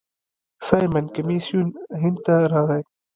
[0.67, 1.67] سایمن کمیسیون
[2.01, 2.81] هند ته راغی.